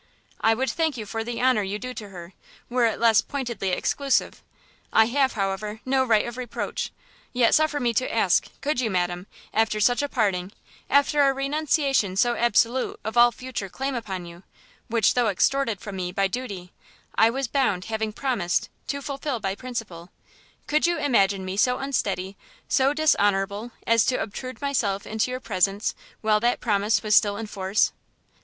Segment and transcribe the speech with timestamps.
[0.41, 2.33] "I would thank you for the honour you do her,
[2.71, 4.41] were it less pointedly exclusive.
[4.91, 6.91] I have, however, no right of reproach!
[7.33, 10.53] yet suffer me to ask, could you, madam, after such a parting,
[10.89, 14.41] after a renunciation so absolute of all future claim upon you,
[14.87, 16.71] which though extorted from me by duty,
[17.13, 20.09] I was bound, having promised, to fulfil by principle,
[20.65, 22.35] could you imagine me so unsteady,
[22.67, 27.45] so dishonourable, as to obtrude myself into your presence while that promise was still in
[27.45, 27.91] force?"